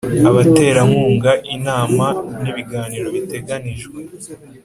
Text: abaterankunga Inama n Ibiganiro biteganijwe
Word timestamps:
abaterankunga 0.29 1.31
Inama 1.55 2.05
n 2.41 2.43
Ibiganiro 2.51 3.07
biteganijwe 3.15 3.99